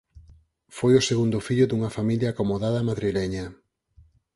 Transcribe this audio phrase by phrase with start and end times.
[0.77, 3.45] Foi o segundo fillo dunha familia acomodada madrileña.